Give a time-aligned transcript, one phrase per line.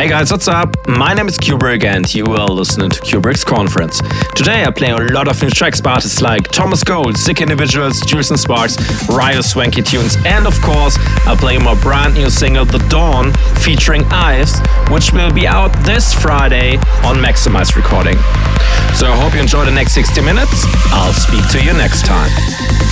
[0.00, 0.74] Hey guys, what's up?
[0.88, 4.00] My name is Cuebrick and you are listening to Cuebrick's Conference.
[4.34, 8.00] Today I play a lot of new tracks by artists like Thomas Gold, Sick Individuals,
[8.00, 8.78] Jewelz Sparks,
[9.10, 14.00] Ryo Swanky Tunes, and of course I play my brand new single The Dawn featuring
[14.04, 14.56] Ilves,
[14.90, 18.16] which will be out this Friday on Maxximize Recording.
[18.96, 20.64] So I hope you enjoy the next 60 minutes.
[20.92, 22.89] I'll speak to you next time.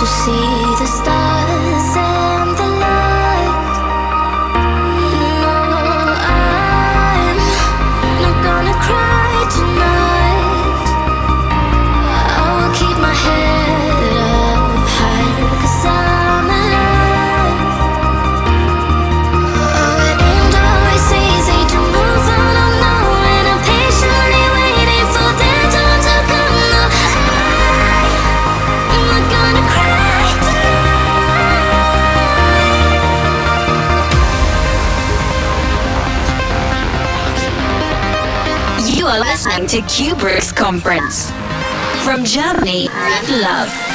[0.00, 1.29] Listening
[39.70, 41.30] to Cuebrick's conference.
[42.04, 42.88] From Germany,
[43.40, 43.89] love.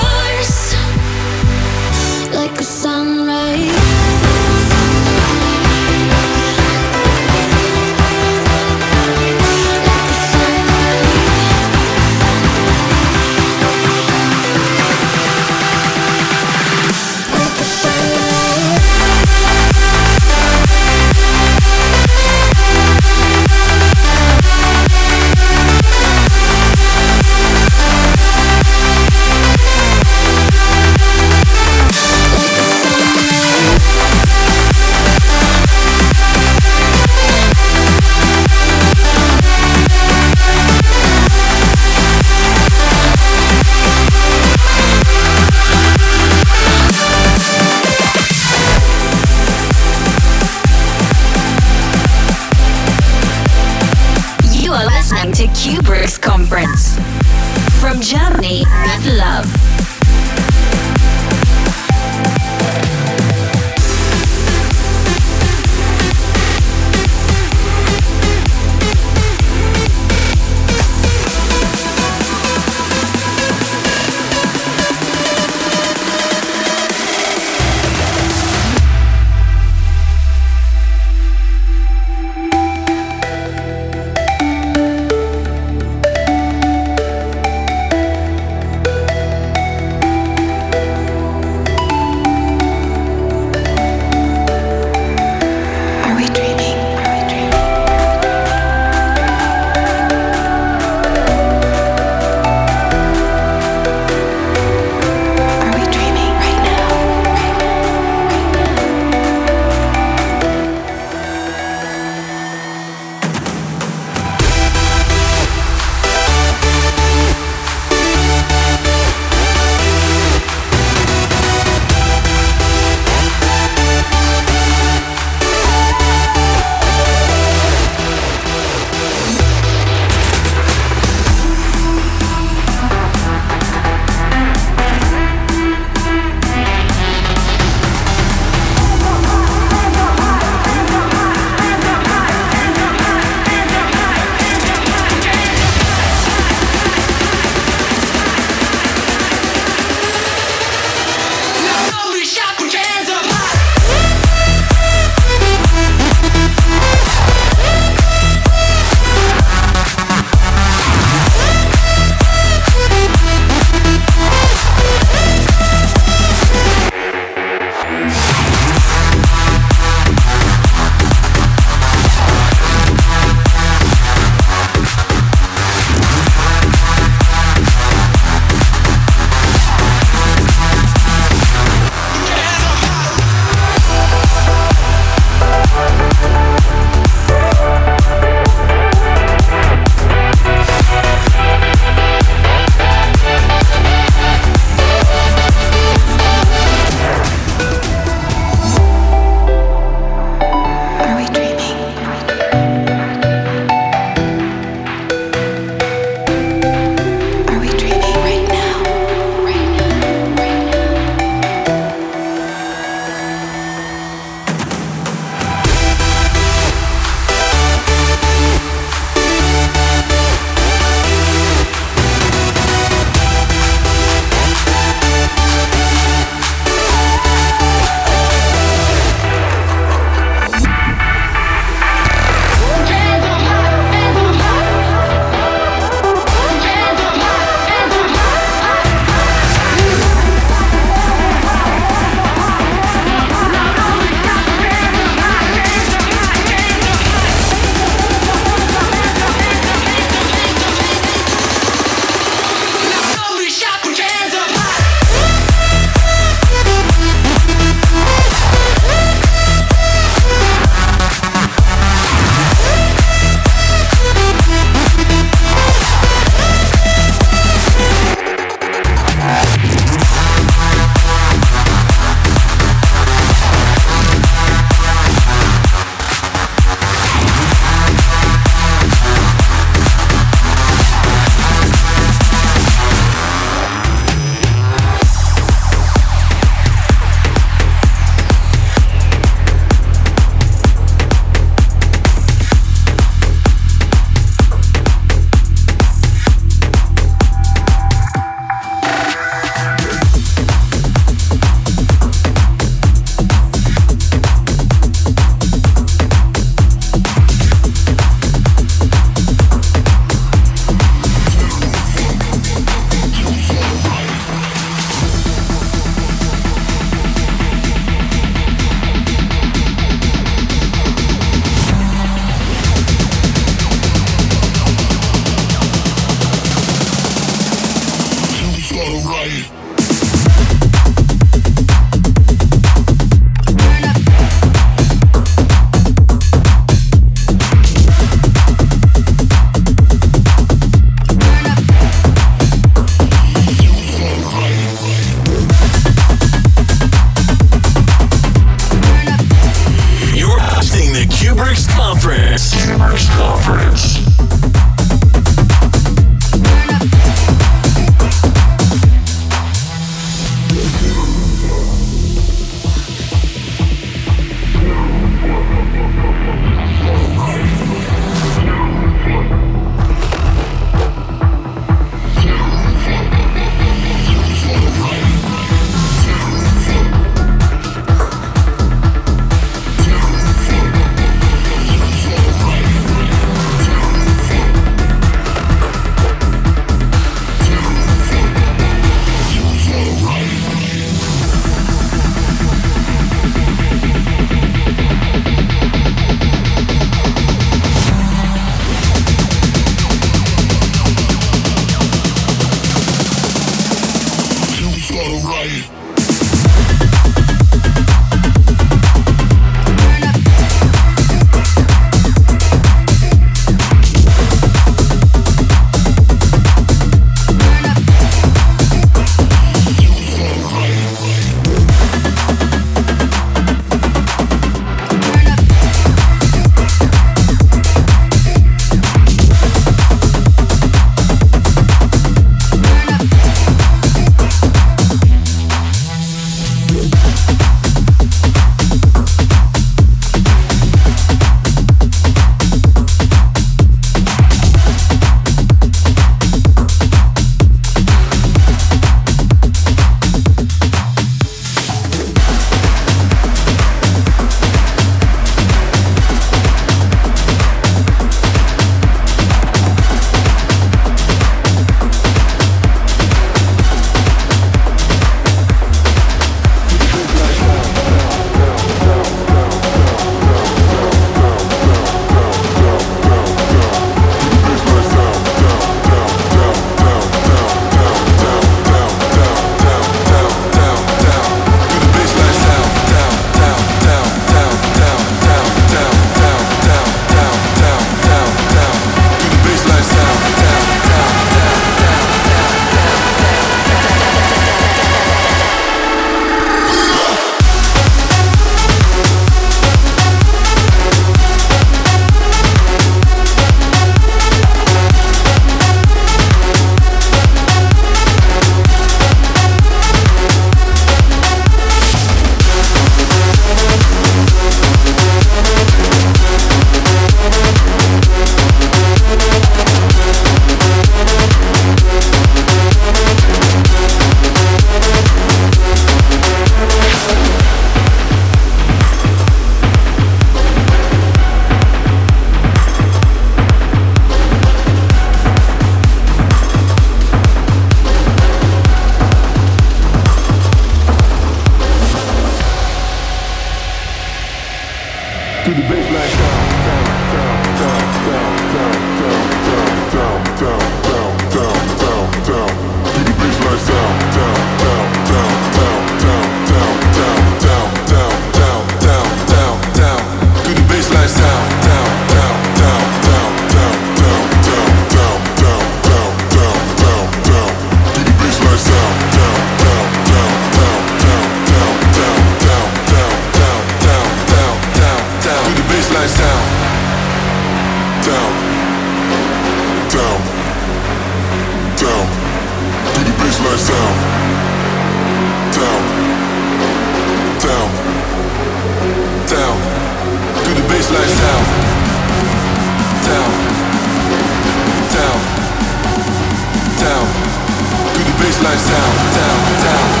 [598.41, 600.00] slows down, down, down.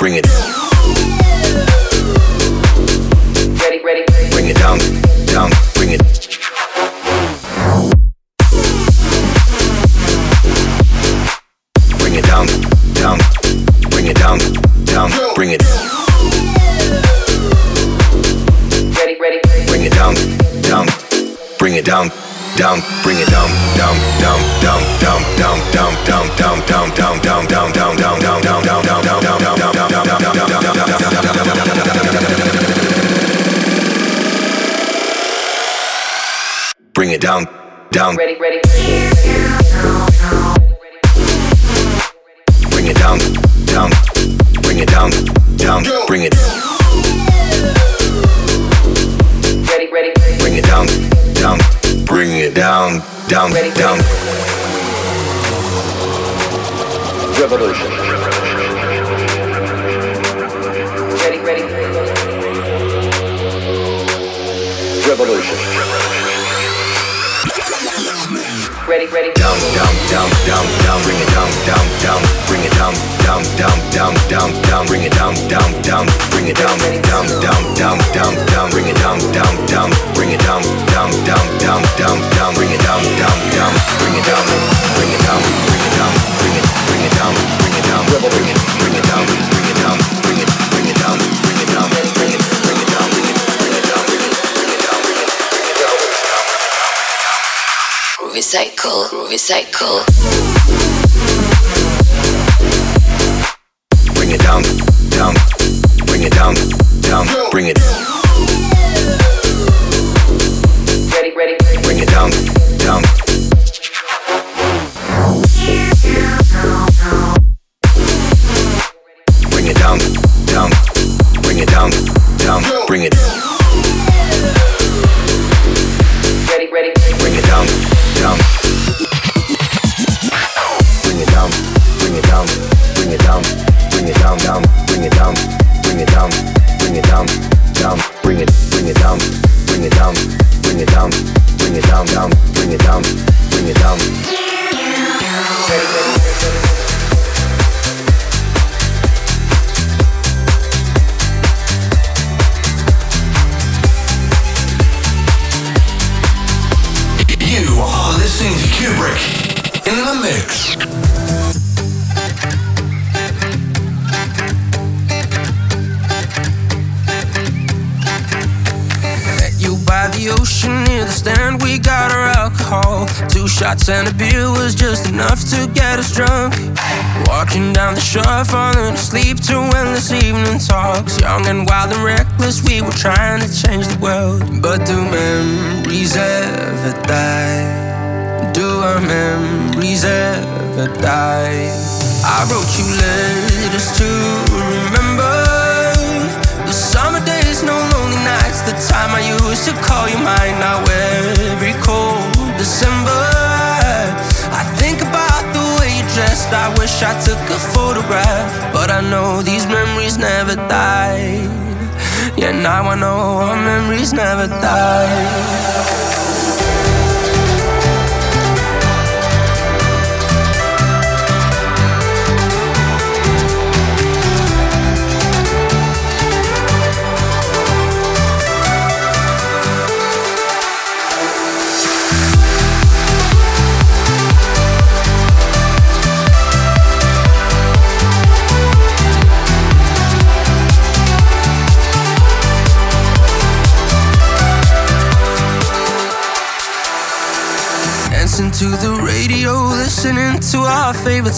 [0.00, 0.49] Bring it.
[53.30, 53.52] Down,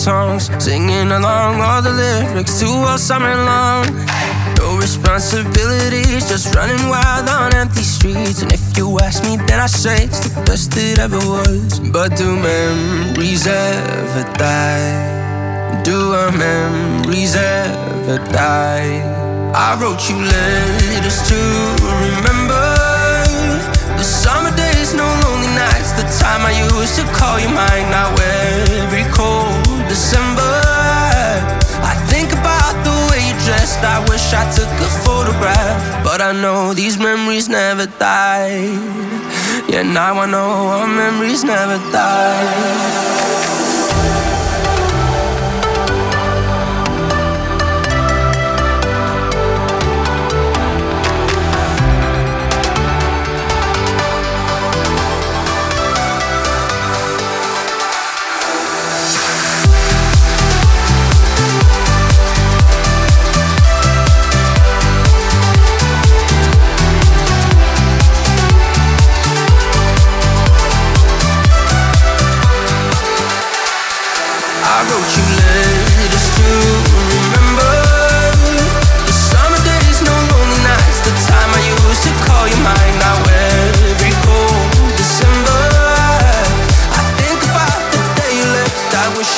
[0.02, 3.86] songs, singing along all the lyrics to all summer long.
[4.58, 8.42] No responsibilities, just running wild on empty streets.
[8.42, 11.78] And if you ask me, then I say it's the best it ever was.
[11.78, 15.82] But do memories ever die?
[15.84, 18.98] Do our memories ever die?
[19.54, 21.38] I wrote you letters to
[22.02, 22.66] remember
[23.98, 27.86] the summer days, no lonely nights, the time I used to call you mine.
[27.94, 30.56] Now every cold December.
[31.84, 33.84] I think about the way you dressed.
[33.84, 38.72] I wish I took a photograph, but I know these memories never die.
[39.68, 43.61] Yeah, now I know our memories never die.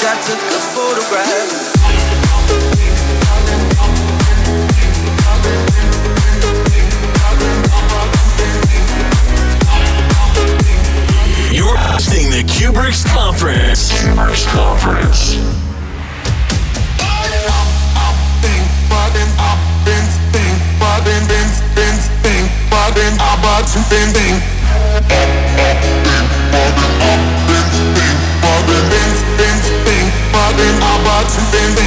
[0.07, 1.25] I took a photograph.
[11.51, 13.93] You're hosting the Cuebrick's Conference.
[23.91, 26.04] Bing, bing
[31.35, 31.84] something.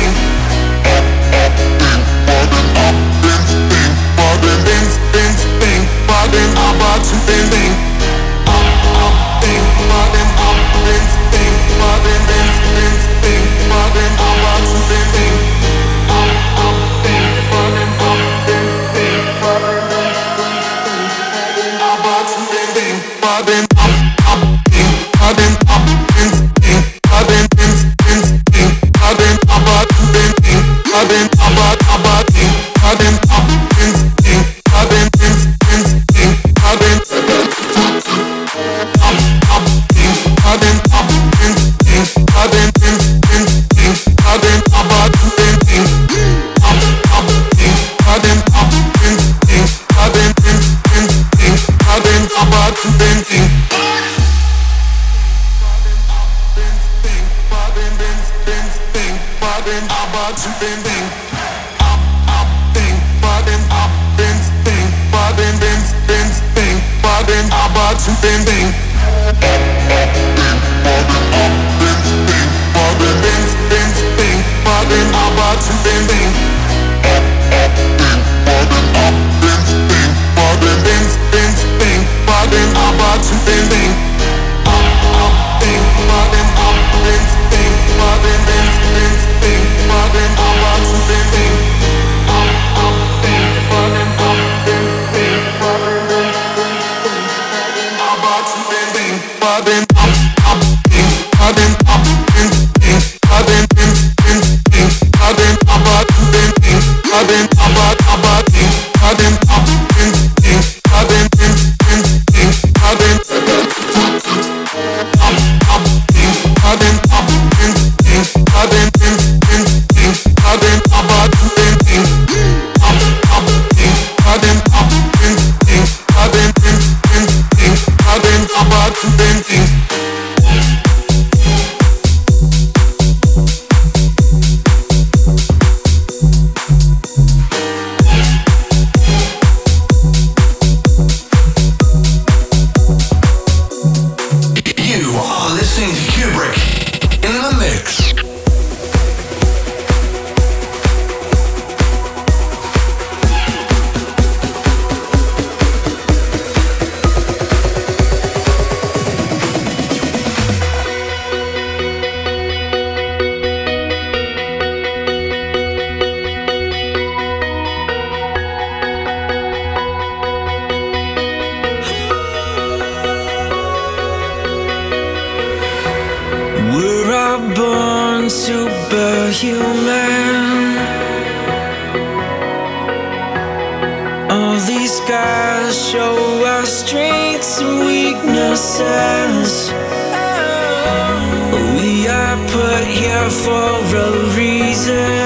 [192.87, 195.16] here for a reason.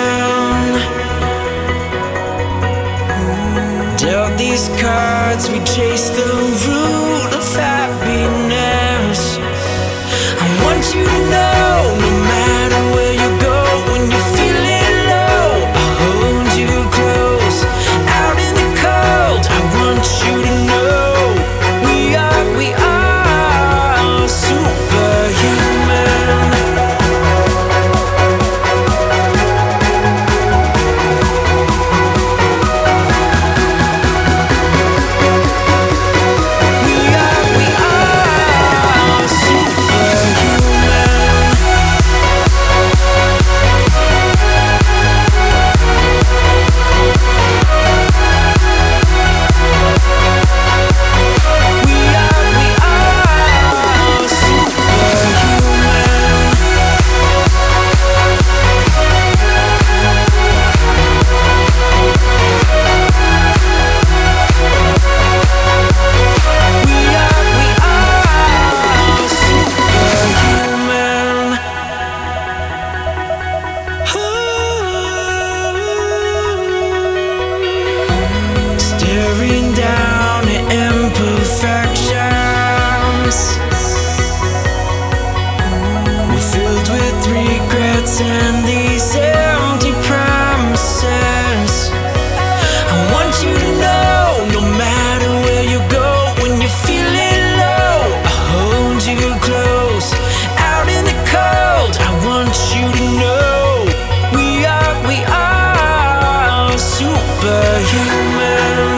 [107.21, 108.90] superhuman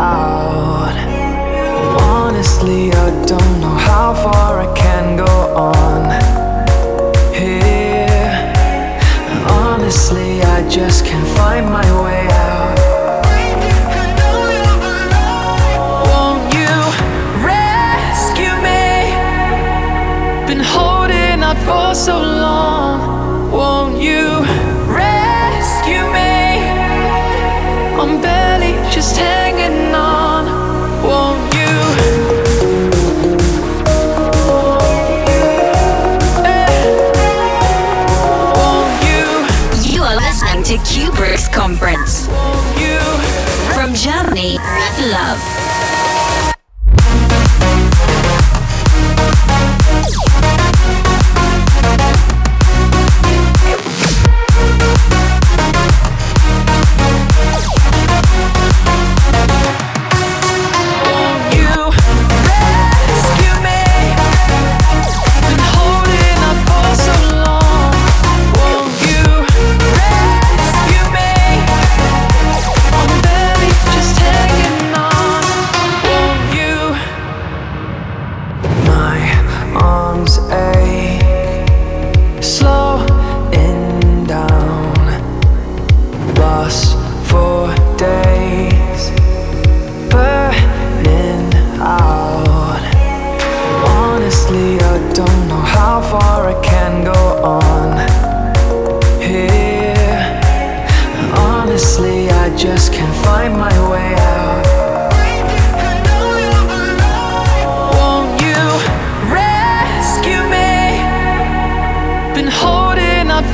[0.00, 0.96] out.
[2.00, 5.34] Honestly, I don't know how far I can go
[5.70, 6.02] on
[7.34, 8.32] here.
[9.62, 12.76] Honestly, I just can't find my way out.
[16.10, 16.74] Won't you
[17.50, 18.88] rescue me?
[20.48, 22.29] Been holding out for so long.
[41.60, 42.26] Conference.
[43.74, 44.56] From Germany,
[45.12, 45.39] love.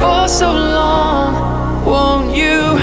[0.07, 2.76] for so long, won't you?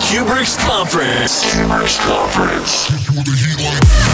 [0.00, 1.42] Cuebrick's Conference.
[1.54, 4.05] Cuebrick's Conference.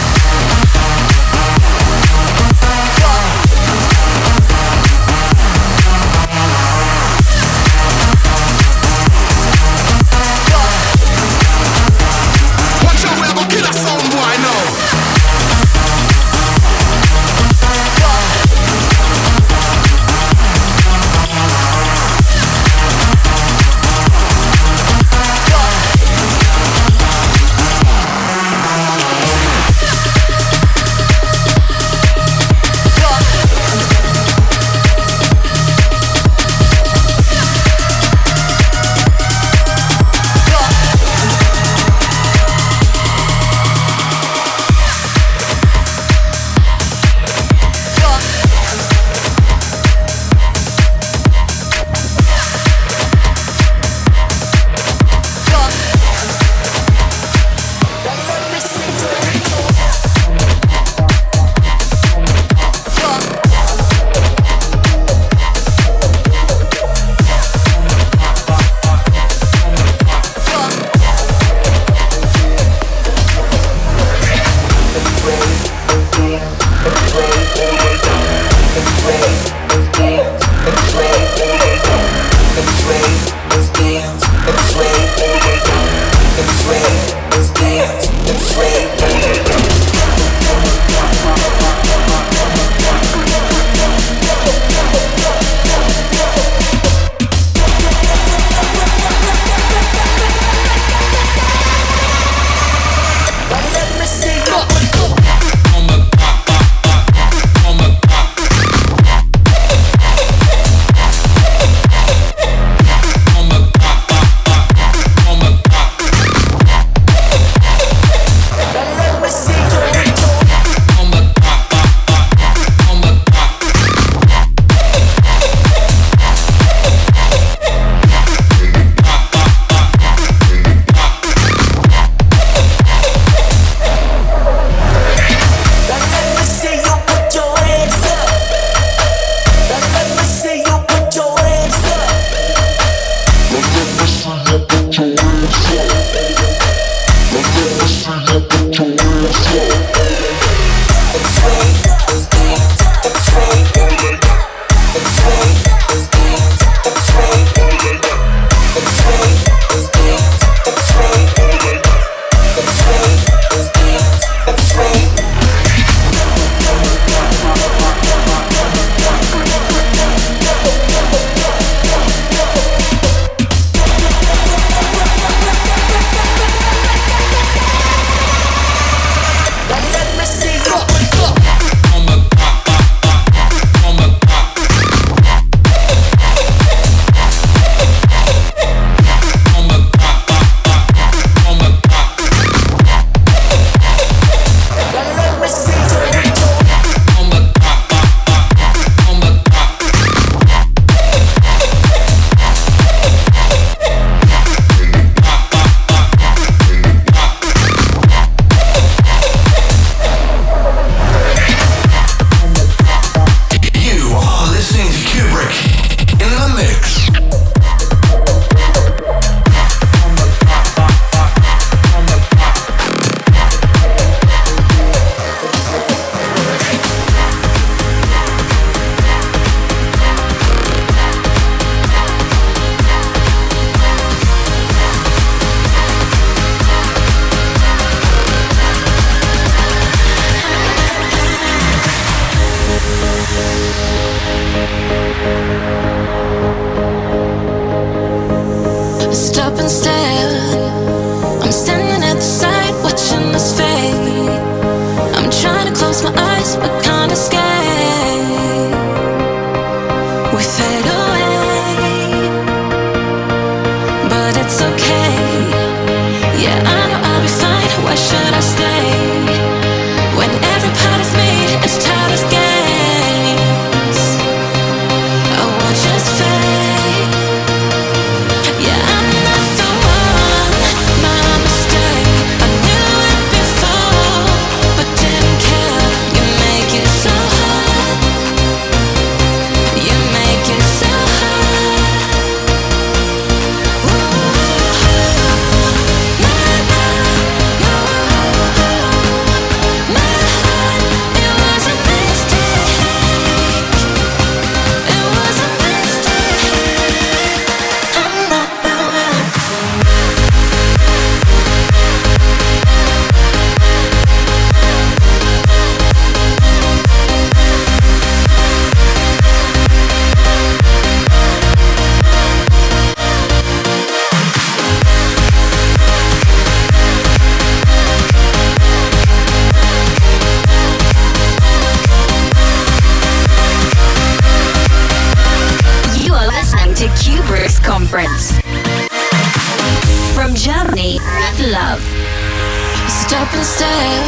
[343.13, 344.03] Stop and stare.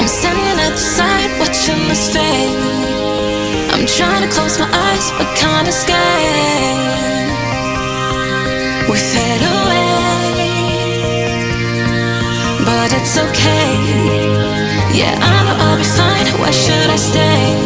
[0.00, 2.58] I'm standing at the side watching this fade.
[3.70, 7.30] I'm trying to close my eyes but kinda scared.
[8.90, 9.92] We fade away,
[12.66, 13.70] but it's okay.
[14.98, 16.26] Yeah, I know I'll be fine.
[16.40, 17.63] Why should I stay?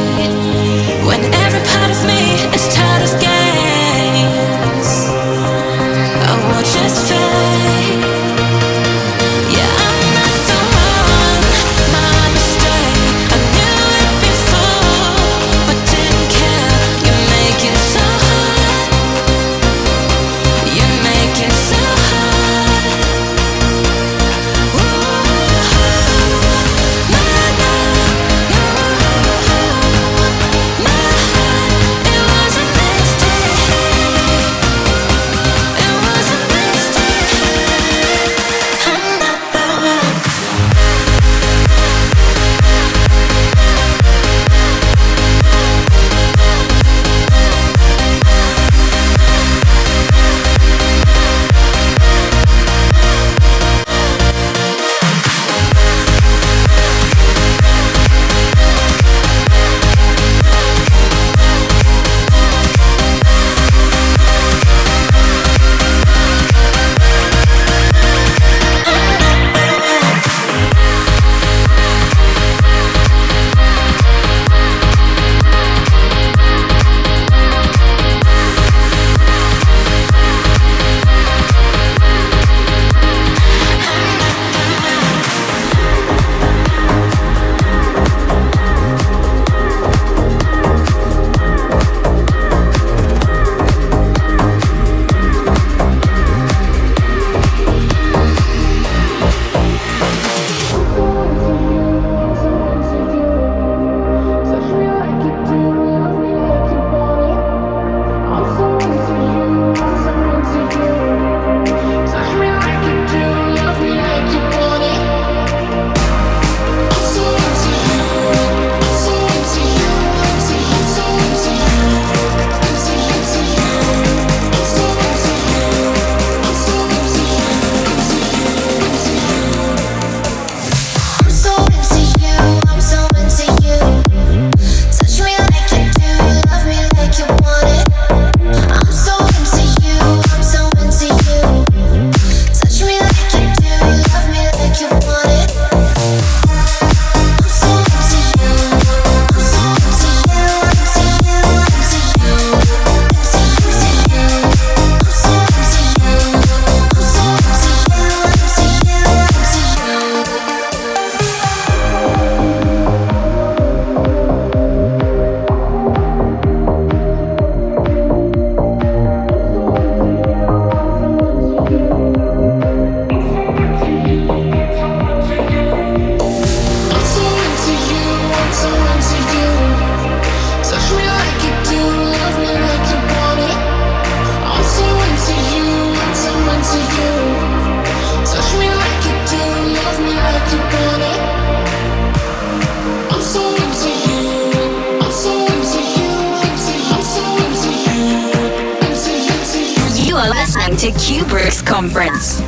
[200.79, 202.41] to Cuebrick's conference.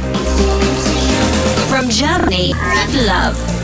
[1.69, 2.53] From Germany,
[3.05, 3.60] love.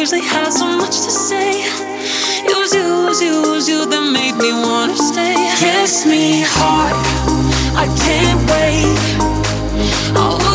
[0.00, 1.60] usually have so much to say.
[1.60, 5.34] It was you, it was you, it was you that made me wanna stay.
[5.58, 6.96] Kiss me hard,
[7.76, 8.96] I can't wait.
[10.16, 10.49] I'll